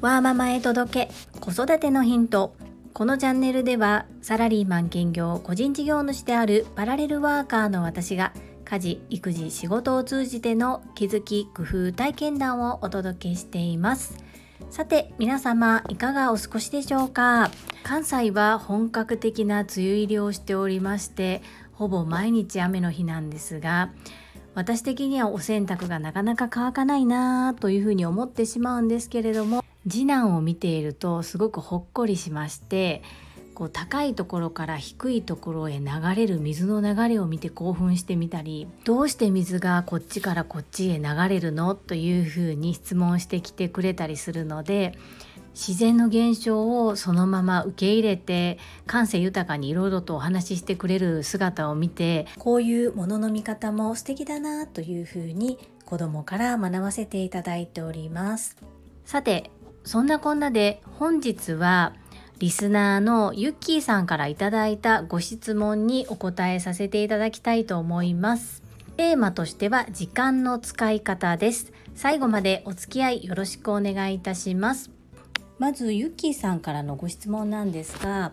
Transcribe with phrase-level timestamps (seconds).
[0.00, 2.54] わーママへ届け子育てのヒント。
[2.92, 8.32] このチャンネルではサラリーマン兼業個人事業主であるパラレルワーカーの私が
[8.64, 14.16] 家事育児仕事を通じての気づき工夫体験談をお届けしています。
[14.70, 17.50] さて皆様いかがお過ごしでしょうか？
[17.82, 23.90] 関西は本格的な梅雨入りをしておりましてほぼ毎日雨の日なんですが
[24.56, 33.02] 私的にはお洗濯がなかなか乾かないなというふうに思ってしまうんですけれども次男を見ているとすごくほっこりしまして
[33.54, 35.86] こう高いところから低いところへ流
[36.16, 44.94] れる水の流れを見て興奮してみたりどうして水がこっちからこっちへ流れるのというふうに質問してきてくれたりするので
[45.56, 58.58] 自然の現象をそのまま受け入れて感性豊かにいろいろとお話ししてくれる姿を見てこういうものの見方も素敵だなというふうに子供から学ばせていただいております
[59.06, 59.50] さて
[59.82, 61.94] そんなこんなで本日は
[62.38, 68.62] リスナーのユッキーさんからいただいたご質問にお答えさせていただきたいと思います。
[68.98, 71.72] テーマとしては時間の使い方です。
[71.94, 74.95] 最後までお付き合いよろしくお願いいたします。
[75.58, 78.32] まずユッキーさんからのご質問なんですが、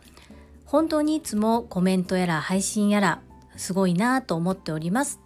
[0.65, 3.21] 本当にいつもコメントやら配信やら
[3.57, 5.19] すごいなと思っております。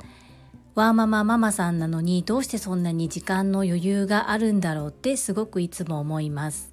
[0.78, 6.72] ワーママママさんなのにどうしてそんなに時間の余裕があるんだろうってすごくいつも思います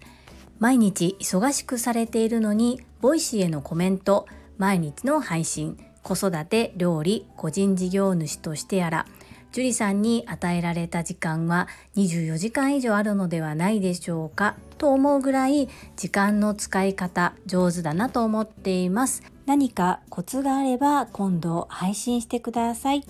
[0.58, 4.27] 毎日忙しくされているのに Voicy へのコメント
[4.59, 9.06] 毎日の配信子育て料理個人事業主としてやら
[9.55, 23.05] 樹里さんに与えられた時間は24時間以上あるのではないでしょうかと思うぐらい時間の使い方上手だなと思っています何かコツがあれば今度配信してください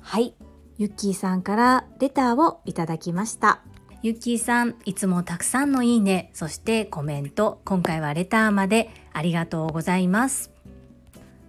[0.00, 0.34] はい、
[0.78, 3.60] ゆっきーさんからレターをいただきました。
[4.02, 10.51] ゆっきーさん、いつもたくさんのいいね、そしてコメント、今回はレターまでありがとうございます。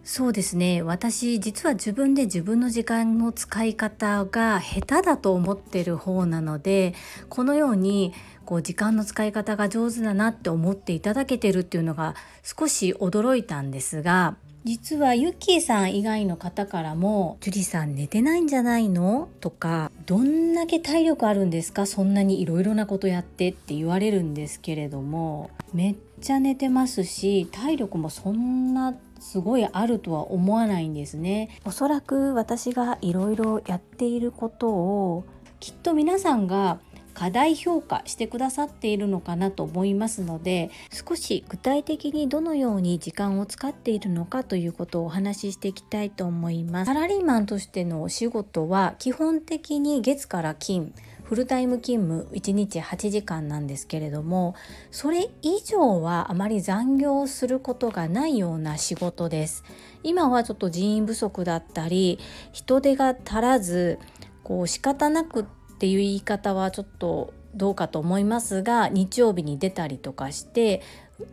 [0.04, 6.94] そうですね私実は自分で自分の時間の使い方が下手だと思ってる方なので
[7.30, 8.14] このように
[8.46, 31.50] こう時間の使い方が上手だなって思っていただけてるっていうのが少し驚いたんですが実はユッキーさん以外の方からも「樹里さん寝てないんじゃないの?」とか「どんだけ体力あるんですかそんなにいろいろなことやって」って言われるんですけれどもめっちゃ寝てますし体力もそんなすごいあるとは思わないんですね。
[31.66, 35.24] おそらく私がいろいろやっていることを
[35.62, 36.80] きっと皆さんが
[37.14, 46.88] 過大評価してくださっているのかなと思いますので少し具体的にどのように時間を使っているのかということをお話ししていきたいと思います。
[46.88, 50.94] サラリーマンとしてのお仕事は基本的に月から金。
[51.24, 54.56] フルタイム勤務1日8時間なんですけれども
[54.92, 59.64] それ以上はあまり残業することがないような仕事です。
[60.04, 62.20] 今はちょっと人員不足だったり
[62.52, 64.00] 人手が足らず
[64.44, 65.46] こう仕方なくっ
[65.80, 70.82] ていう言い方はちょっとどうかと思いますが日曜日に出たりとかして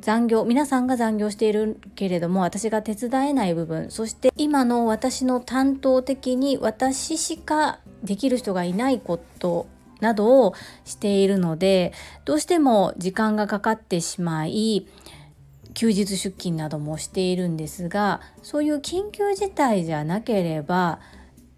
[0.01, 9.67] 残業皆さんが残業しているけれども私が手伝えない部分そして今の私の担当的に私しかできる人がいないこと
[10.01, 11.93] などをしているので
[12.25, 14.87] どうしても時間がかかってしまい
[15.75, 21.01] 休日出勤などもしているんですがそういう緊急事態じゃなければ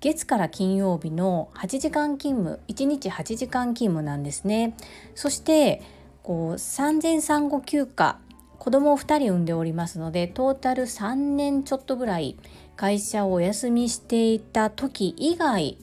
[0.01, 4.75] 月から金曜日の8時間勤務1日8時間勤務なんですね。
[5.15, 5.81] そして
[6.25, 8.19] こう産前産後休暇
[8.59, 12.37] 子供を2人産んでおりますのでトータル3年ちょっとぐらい
[12.77, 15.79] 会社をお休みしていた時以外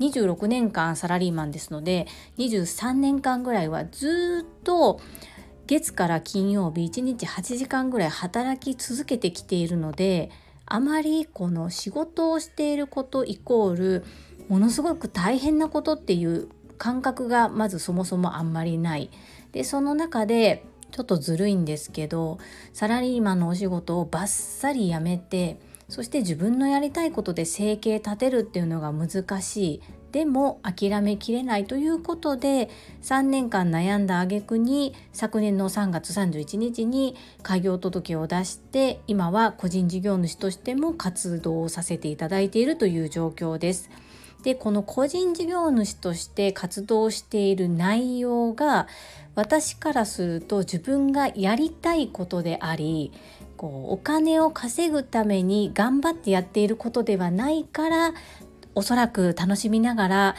[0.00, 2.06] 26年間サラリーマンですので
[2.38, 5.00] 23年間ぐらいはずっと
[5.66, 10.30] 月から金曜日1日8時間ぐらい働き続けてきているので
[10.66, 14.04] あまりこの仕事をしていることイコール
[14.48, 16.48] ものすごく大変なことっていう
[16.78, 19.10] 感覚がまずそもそもあんまりない。
[19.52, 22.38] でその中でちょっとずるいんですけど
[22.72, 25.60] サラリーマンのお仕事をバッサリやめて
[25.90, 29.82] そして自分のやりたいことで生計立てるっていうのが難しい
[30.12, 32.70] でも諦めきれないということで
[33.02, 43.90] 3年間悩んだ挙句に昨年の3月31日に開業届を出して今は個人事業主としても活動をさせていただいているという状況です。
[44.42, 48.86] でこの個人事業主として活動している内容が
[49.34, 53.12] 私からすると自分がやりたいことであり
[53.60, 58.14] こうお金を稼ぐために頑張ってやっていることではないから
[58.74, 60.36] おそらく楽しみながら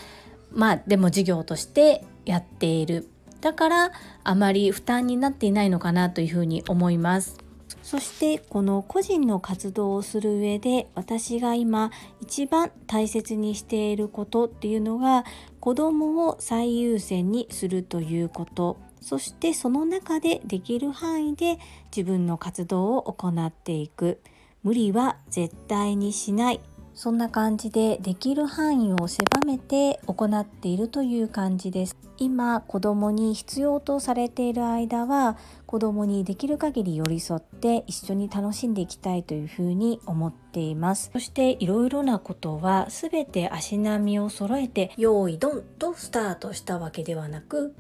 [0.51, 3.07] まあでも事業としてやっている。
[3.39, 3.91] だから
[4.23, 7.38] あまり負担になっていないのかなというふうに思います。
[7.83, 11.91] そしてこの個人の活動をする上で私が今
[12.21, 15.25] 一番大切にしていることっていうのが
[15.59, 18.77] 子供を最優先にするということ。
[19.01, 21.57] そしてその中でできる範囲で
[21.95, 24.21] 自分の活動を行っていく。
[24.63, 26.62] 無理は絶対にしない。
[26.94, 31.98] そんな感じでできる範囲を狭めて行っているという感じです。
[32.18, 41.09] 今子供に必要とされている間は子供にできる限り寄り添って一緒に楽しんでいきたいというふうに思っています。
[41.12, 47.74] そしていろいろなことは全て足並みを揃えて用意ドンとスタートしたわけではなく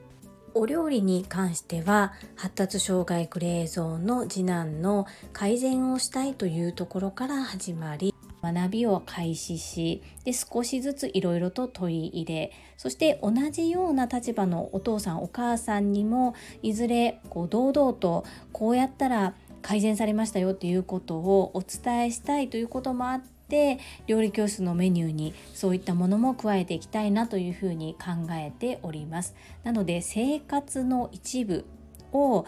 [0.53, 8.13] お料理に関しては発達障害クレーゾーンの次男の改善をしたいというところから始まり
[8.43, 29.35] 学びを開始しで少しずついろいろと問い入れそして同じような立場のお父さんお母さんにもいずれこう堂々とこうやったら改善されましたよっていうことをお伝えしたいということもあってって料理教室のメニューにそういったものも加えていきたいなというふうに考えております。
[29.65, 31.65] なので生活の一部
[32.13, 32.45] を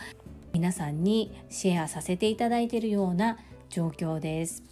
[0.53, 3.38] 皆さんにシェアさせていただいているような
[3.69, 4.63] 状況です。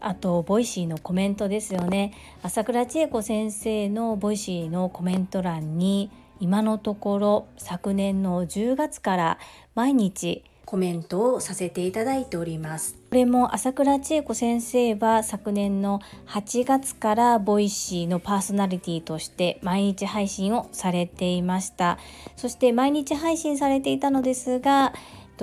[0.00, 2.12] あと Voicy のコメントですよね
[2.44, 9.38] 朝倉千恵子先生の Voicy のコメント欄に今のところ昨年の10月から
[9.74, 21.98] 毎日コメントをさせていただいておりますこれも朝倉千恵子先生は昨年の8月から Voicy のパーソナリティとして毎日配信をされていました。
[22.36, 24.92] そして毎日配信されていたのですが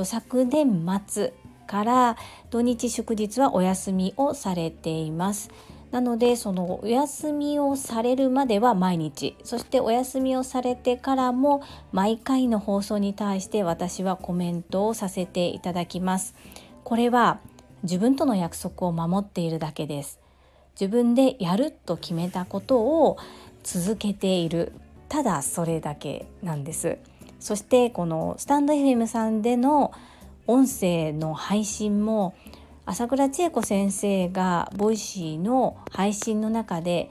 [0.03, 1.33] 昨年末
[1.65, 2.17] から
[2.51, 5.49] 土日祝日はお休みをされています。
[5.89, 9.35] なのでそのお休みをされるまでは毎日。
[9.43, 16.35] そしてお休みをされてからも毎回の放送に対して私はコメントをさせていただきます。
[16.83, 17.39] これは
[17.83, 20.19] 自分との約束を守っているだけです。
[20.79, 23.17] 自分でやると決めたことを
[23.63, 24.73] 続けている。
[25.09, 26.97] ただそれだけなんです。
[27.39, 29.91] そしてこのスタンド FM さんでの
[30.47, 32.35] 音声の配信も
[32.85, 37.09] 朝倉千恵子先生が Voicy の配信の中で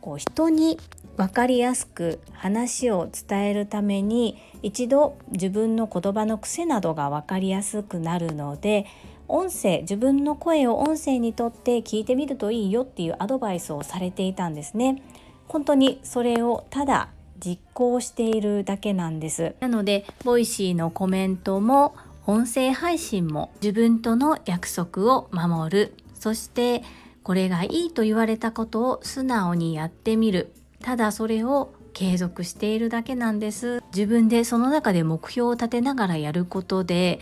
[0.00, 0.78] こう人に
[1.16, 8.86] 分かりやすく話を伝えるために一度自分の言葉の癖などが分かりやすくなるので
[9.28, 15.02] 音声自分の声を音声にとって聞いてみるといいよっていうアドバイスをされていたんですね。
[15.46, 17.08] 本当にそれをただ
[17.38, 19.54] 実行しているだけなんです。
[19.60, 21.94] なので Voicy のコメントも
[22.26, 25.94] 音声配信も自分との約束を守る。
[26.14, 26.82] そして
[27.22, 30.52] これがいいと言われたことを素直にやってみる。
[30.82, 33.82] ただそれを継続しているだけなんです。
[33.94, 37.18] 自分でその中で目標を立てながらやることで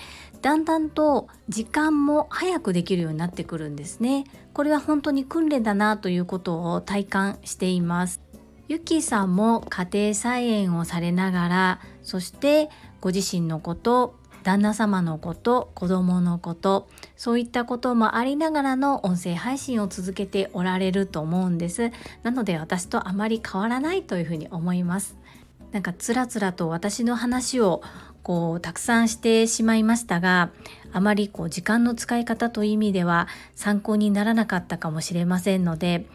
[0.47, 4.23] だんだんと時間も早くできるようになってくるんですね。
[4.53, 8.21] これは本当に訓練だなということを体感しています。
[8.69, 12.71] ゆきさんも家庭菜園をされながらそして
[13.01, 14.15] ご自身のこと
[14.45, 21.91] 旦那様のこと子供のことそういったこともありながらの音声配信を続けておられると思うんです。
[22.23, 25.17] なので私とあまり変わらないというふうに思います。
[25.77, 27.83] なんかつらつらと私の話を
[28.23, 30.49] こうたくさんしてしまいましたが
[30.91, 36.07] あまりこう時間の使い方という意味では参考にならなかったかもしれませんので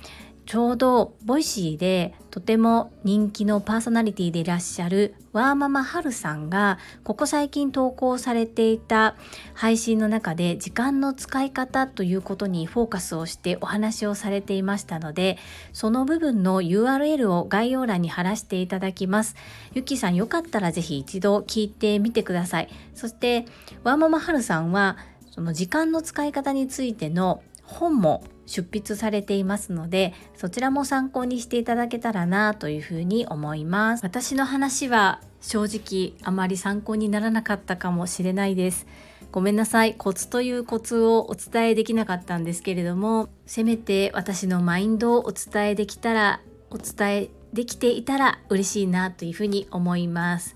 [0.46, 9.16] ちょうど Voicy でとても人気のパーソナリティでいらっしゃるワーママハルさんがここ最近投稿されていた
[9.54, 15.38] 配信の中で時間の使い方ということにフォーカスをしてお話をされていましたので
[15.74, 19.36] その部分の URL を概要欄に貼らせていただきます。
[19.74, 22.70] ゆきさんよかったらぜひ一度聞いてみてください。
[22.94, 23.46] そして
[23.84, 24.98] ワーママハルさんは
[25.32, 27.42] その時間の使い方についての
[27.72, 34.04] 本も出筆されていますのでそちらも参考にしていただけたらなというふうに思います。
[34.04, 38.86] 私の話は正直あまり参考にならなかったかもしれないです。
[39.32, 39.96] ごめんなさい。
[39.96, 50.56] コツというコツをお伝えできなかったんですけれどもせめて私のマインドをお伝えできたらお伝えできていたら嬉しいなというふうに思います。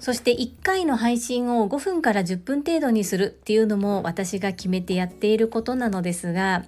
[0.00, 6.64] そして1回の配信を5分から10分程度にするっていうのも私が決めてやっていることなのですが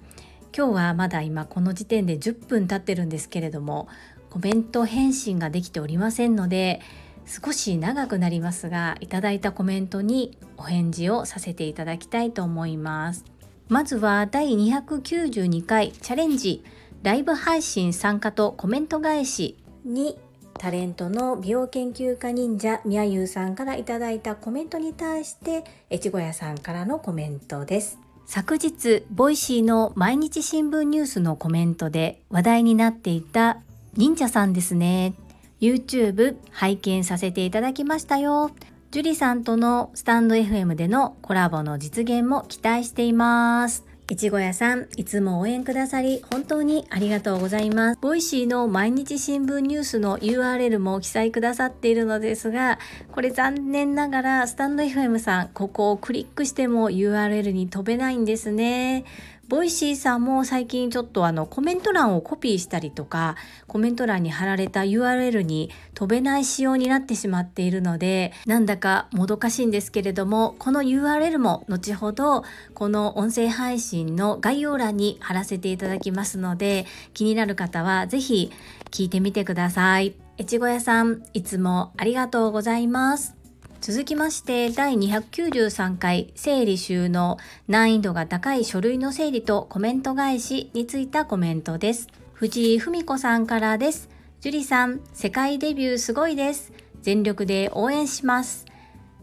[0.57, 3.89] 今日はまだ今この時点で10分経ってるんですけれども
[4.31, 6.81] コメント返信ができておりませんので
[7.27, 13.25] 少し長くなりますがいただいたコメントにお返事をさせていただきたいと思います。
[13.69, 16.65] まずは第292回チャレンジ
[17.05, 20.19] ライブ配信参加とコメント返しに
[20.61, 27.99] タレントの美容研究家忍者みやゆうさんからいただいたコメントに対して越後屋さんからのコメントです。
[28.26, 33.62] 昨日 Voicy の毎日新聞ニュースのコメントで話題になっていた
[33.97, 35.14] 忍者さんですね。
[35.62, 38.50] YouTube 拝見させていただきましたよ。
[38.90, 43.90] ジュリさんとのスタンド FM でのコラボの実現も期待しています。
[44.11, 48.00] 越後屋さん、いつも応援くださり、本当にありがとうございます。
[48.00, 52.81] Voicy の毎日新聞ニュースの URL も記載くださっているのですが、
[53.12, 59.05] これ残念ながら、 stand.fm さん、ここをクリックしても URL に飛べないんですね。
[59.50, 63.35] Voicy さんも最近ちょっとあのコメント欄をコピーしたりとか
[63.66, 78.52] コメント欄に貼られた URL に飛べない仕様になってしまっているのでなんだかもどかしいんですけれどもこの URL も後ほどこの音声配信の概要欄に貼らせていただきますので気になる方は是非
[78.92, 80.14] 聞いてみてください。
[80.38, 83.40] 越後屋さんいつもありがとうございます。
[83.81, 92.09] 続きまして第293回整理収納難易度が高い書類の整理とコメント返しについたコメントです。
[92.35, 94.11] 藤井文子さんからです。
[94.43, 96.75] 樹里さん、世界デビューすごいです。
[97.01, 98.67] 全力で応援します。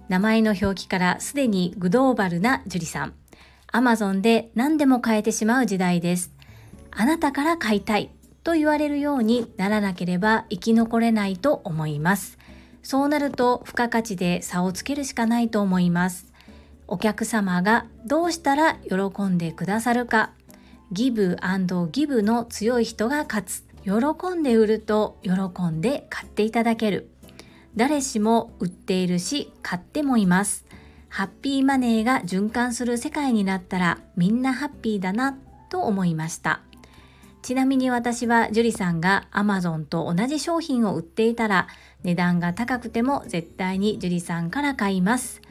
[0.09, 3.13] 名前の表記からすでにグローバルな樹里さん。
[3.71, 6.33] アマゾンで何でも買えてしまう時代です。
[6.89, 8.09] あなたから買いたい
[8.43, 12.39] と言われるようにならなければ生き残れないと思います。
[12.87, 16.31] そうなると付加価値で差をつけるしかないと思います。
[16.87, 20.31] お客様がどうしたら喜んでくださるか、
[20.93, 21.35] ギブ
[21.91, 23.65] ギブの強い人が勝つ。
[23.83, 25.31] 喜んで売ると喜
[25.63, 27.09] んで買っていただける。
[27.75, 30.65] 誰しも売っているし買ってもいます。
[31.09, 35.37] ハッピーマネーが循環する世界になったらみんなハッピーだな
[35.69, 36.61] と思いました。
[37.47, 41.69] ちなみに私は樹里さんが Amazon と同じ商品を売っていたら
[42.03, 45.41] 値段が高くても絶対に樹里さんから買います。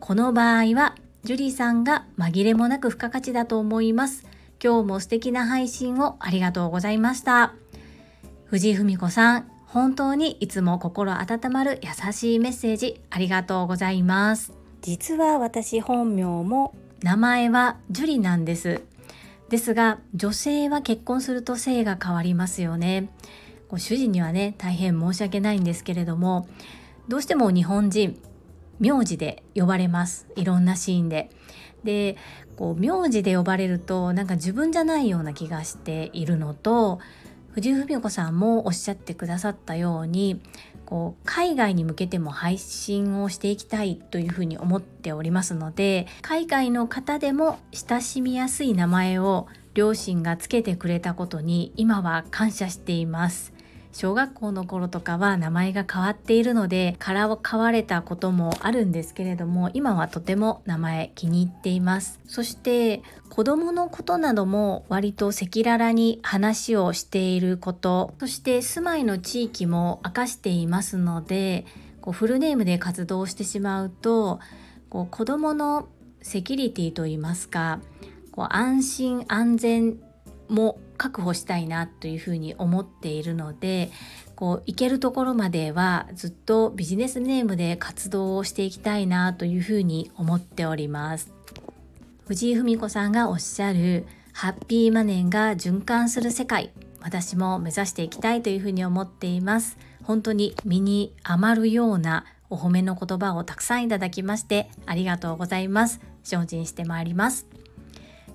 [0.00, 4.26] この場合は樹里さんが紛れもなく付加価値だと思います。
[4.60, 7.54] 今日も素敵な配信をありがとうございました。
[8.46, 14.52] 藤井文子さん、本当にいつも心温まる優しいメッセージありがとうございます。
[14.82, 16.74] 実は私本名も
[17.04, 18.95] 名前は樹里なんです。
[19.48, 23.10] ですが女性は結婚すると性が変わりますよね。
[23.76, 26.46] 主人にはね大変申し訳ないんですけれども
[27.08, 28.20] どうしても日本人
[28.78, 31.30] 名字で呼ばれますいろんなシーンで。
[31.84, 32.16] で
[32.56, 36.98] こう名字で呼ばれるとなんか自分じゃないような気がしているのと
[37.52, 40.40] 藤井文子さんもおっしゃってくださったように
[40.86, 53.55] こう海外に向けても配信をしていきたいというふうに思っておりますので海外の方でも親しみやすい名前を両親がつけてくれたことに今は感謝しています。
[53.96, 62.20] 小学校の頃とかは名前が変わっているので殻を買われたこともあるんですけれども今はとても名前気に入っています。
[62.26, 63.00] そして
[63.30, 68.12] 子供のことなども割と赤裸々に話をしていること。
[68.20, 71.64] そして住まいの地域も明かしていますので
[72.02, 74.40] こうフルネームで活動してしまうと
[74.90, 75.88] こう子供の
[76.20, 77.80] セキュリティといいますか
[78.30, 79.96] こう安心安全
[80.50, 83.90] も確保したいなというふうに思っているので
[84.34, 91.32] こう行けるところまではずっとビジネスネームで活動をしていきたいなというふうに思っております。
[92.26, 99.78] 藤井文子さんがおっしゃるハッピーマネーが循環する世界私も目指していきたいというふうに思っています。
[100.02, 106.00] 本当に身に余るようなお褒めの言葉をたくさんいただきましてありがとうございます。
[106.22, 107.46] 精進してまいります。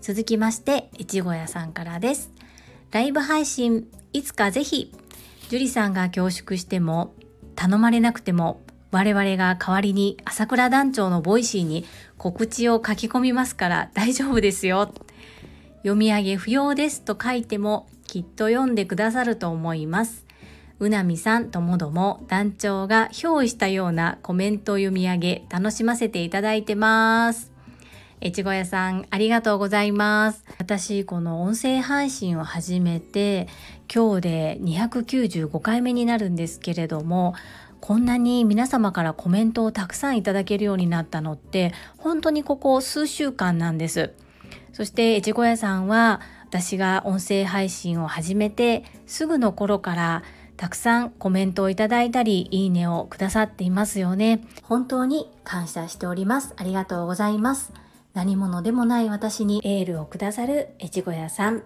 [0.01, 2.31] 続きまして越後屋さんからです。
[2.91, 4.91] ライブ配信いつかぜひ
[5.49, 7.13] 樹里さんが恐縮しても
[7.55, 11.85] 頼まれなくても我々が代わりに朝倉団長の Voicy に
[12.17, 14.93] 告知を書き込みますから大丈夫ですよ。
[15.83, 20.25] 読み上げ不要ですと書いてもきっと読んでくださると思います。
[20.79, 27.50] うなみさんともども団長が憑依したようなコメントを読み上げ楽しませていただいてます。
[28.23, 33.47] 越後屋さんありがとうございます私この音声配信を始めて
[33.93, 37.33] 今日で295回目になるんですけれども
[37.79, 44.13] こんなに皆様からコメントをたくさんいただけるようになったのって本当にここ数週間なんです
[44.71, 50.23] そして越後屋さんは私が音声配信を始めてすぐの頃から
[50.57, 54.45] たくさんコメントをいただいたり、いいねをくださっていますよね。
[54.61, 56.53] 本当に感謝しております。
[56.55, 57.73] ありがとうございます。
[58.13, 61.63] 何者でもない私にエールをくださる越後屋さん。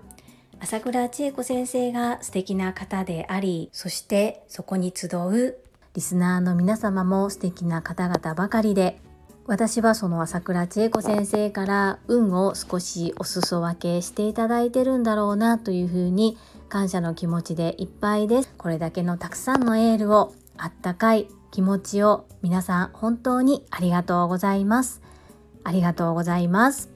[0.60, 5.58] 朝倉千恵子先生が素敵な方であり、そしてそこに集う
[5.94, 9.00] リスナーの皆様も素敵な方々ばかりで、
[9.48, 16.38] 私はその朝倉千恵子先生から運を少しお裾分けしていただいてるんだろうなというふうに
[16.68, 18.54] 感謝の気持ちでいっぱいです。
[18.58, 25.02] これだけのたくさんのエールをあったかい気持ちを皆さん本当にありがとうございます。
[25.66, 26.96] ありがとうございます。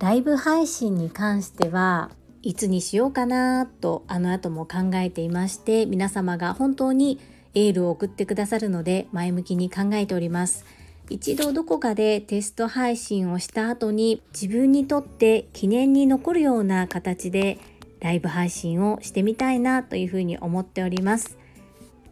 [0.00, 2.10] ライブ配信に関しては
[2.42, 7.20] いつにしようかなとあの後も考えていまして皆様が本当に
[7.54, 10.64] エールを送ってくださるので前向きに考えております
[11.10, 17.58] 一度どこかでテスト配信をした後に自分にとって記念に残るような形で
[18.00, 21.36] ライブ配信をしてみたいなというふうに思っております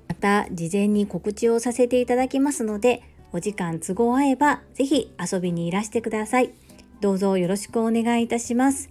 [0.09, 6.53] また事前に告知をさせていただきますのでお時間都合合えばぜひ遊びにいらしてください
[7.01, 8.91] どうぞよろしくお願いいたします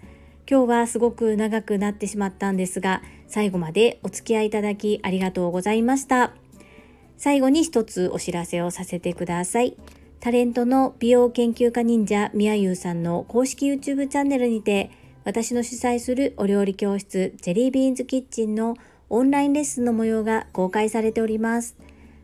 [0.49, 6.31] 今日はすごく長くなってしまったんですが、最後までお付き合いいただきありがとうございました。
[7.17, 9.75] 最後に一つお知らせをさせてください。
[10.21, 14.89] タレントの美容研究家忍者みやゆうさんの公式 YouTube チャンネルにて、
[15.25, 18.77] 私の主催するお料理教室ジェリービーンズキッチンの
[19.09, 21.75] オンラインレッスンの模様が公開されております。